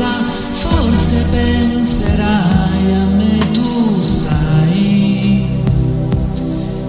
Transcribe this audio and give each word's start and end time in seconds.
parola, 0.00 0.24
forse 0.52 1.24
penserai 1.30 2.92
a 2.92 3.04
me, 3.04 3.38
tu 3.52 4.00
sai 4.02 5.46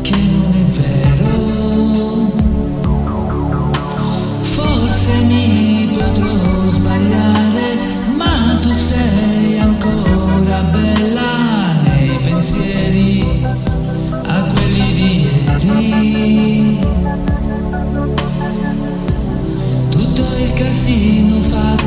che 0.01 0.15
non 0.15 0.53
è 0.53 0.65
vero. 0.79 2.31
Forse 4.55 5.13
mi 5.27 5.89
potrò 5.91 6.69
sbagliare, 6.69 7.77
ma 8.15 8.57
tu 8.61 8.71
sei 8.71 9.59
ancora 9.59 10.61
bella 10.63 11.31
nei 11.83 12.17
pensieri 12.23 13.45
a 14.25 14.43
quelli 14.43 14.93
di 14.93 15.27
ieri. 15.59 16.79
Tutto 19.89 20.23
il 20.37 20.53
casino 20.53 21.41
fatto. 21.41 21.80